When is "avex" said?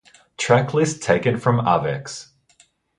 1.59-2.29